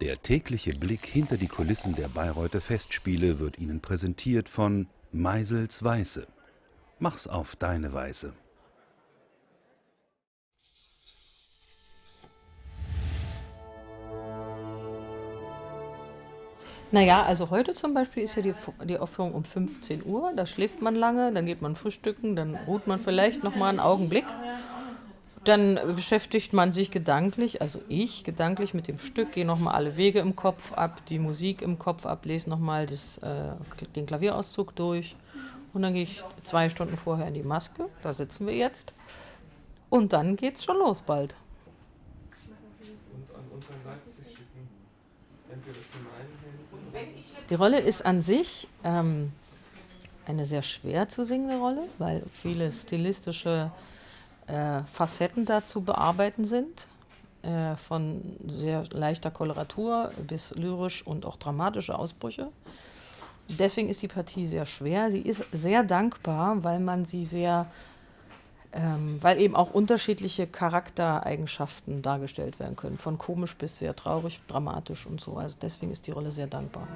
[0.00, 6.28] Der tägliche Blick hinter die Kulissen der Bayreuther Festspiele wird Ihnen präsentiert von Meisels Weiße.
[7.00, 8.32] Mach's auf deine Weise.
[16.92, 20.32] Naja, also heute zum Beispiel ist ja die, die Aufführung um 15 Uhr.
[20.36, 23.80] Da schläft man lange, dann geht man frühstücken, dann ruht man vielleicht noch mal einen
[23.80, 24.24] Augenblick.
[25.44, 30.18] Dann beschäftigt man sich gedanklich, also ich gedanklich mit dem Stück, gehe nochmal alle Wege
[30.18, 35.16] im Kopf ab, die Musik im Kopf ab, lese nochmal äh, den Klavierauszug durch.
[35.72, 38.94] Und dann gehe ich zwei Stunden vorher in die Maske, da sitzen wir jetzt.
[39.90, 41.34] Und dann geht's schon los bald.
[47.50, 49.32] Die Rolle ist an sich ähm,
[50.26, 53.70] eine sehr schwer zu singende Rolle, weil viele stilistische
[54.48, 56.88] äh, Facetten da zu bearbeiten sind.
[57.42, 62.48] Äh, von sehr leichter Koloratur bis lyrisch und auch dramatische Ausbrüche.
[63.48, 65.10] Deswegen ist die Partie sehr schwer.
[65.12, 67.66] Sie ist sehr dankbar, weil man sie sehr,
[68.72, 75.06] ähm, weil eben auch unterschiedliche Charaktereigenschaften dargestellt werden können, von komisch bis sehr traurig, dramatisch
[75.06, 75.36] und so.
[75.36, 76.88] Also deswegen ist die Rolle sehr dankbar.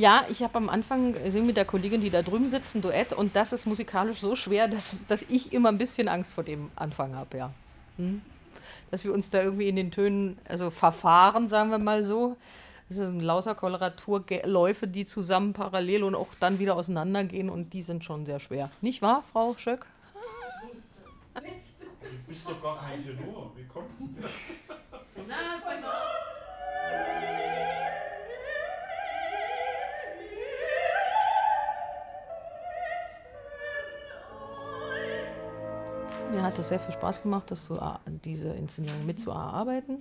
[0.00, 3.12] Ja, ich habe am Anfang gesehen mit der Kollegin, die da drüben sitzt, ein Duett
[3.12, 6.70] und das ist musikalisch so schwer, dass, dass ich immer ein bisschen Angst vor dem
[6.74, 7.52] Anfang habe, ja.
[7.98, 8.22] Hm?
[8.90, 12.38] Dass wir uns da irgendwie in den Tönen, also verfahren, sagen wir mal so.
[12.88, 18.02] Das sind lauter Koloraturläufe, die zusammen parallel und auch dann wieder auseinandergehen und die sind
[18.02, 18.70] schon sehr schwer.
[18.80, 19.84] Nicht wahr, Frau Schöck?
[21.34, 21.40] Du
[22.26, 23.52] bist doch gar kein Tenor.
[23.54, 24.54] Wie kommt denn das?
[25.28, 25.60] Na,
[36.32, 37.78] Mir hat es sehr viel Spaß gemacht, das zu,
[38.24, 39.98] diese Inszenierung mitzuarbeiten.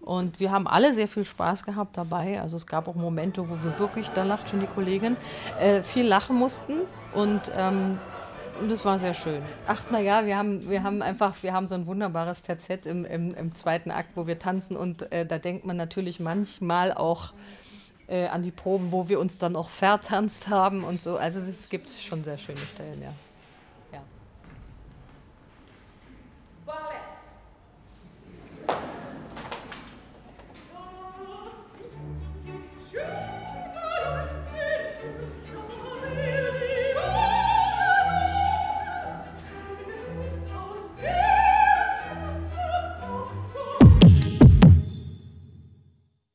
[0.00, 2.40] Und wir haben alle sehr viel Spaß gehabt dabei.
[2.40, 5.16] Also es gab auch Momente, wo wir wirklich, da lacht schon die Kollegin,
[5.60, 6.80] äh, viel lachen mussten.
[7.14, 7.98] Und ähm,
[8.70, 9.42] es war sehr schön.
[9.66, 13.34] Ach, naja, wir haben, wir haben einfach, wir haben so ein wunderbares Terzett im, im,
[13.34, 14.76] im zweiten Akt, wo wir tanzen.
[14.76, 17.34] Und äh, da denkt man natürlich manchmal auch
[18.08, 21.18] äh, an die Proben, wo wir uns dann auch vertanzt haben und so.
[21.18, 23.12] Also es gibt schon sehr schöne Stellen, ja.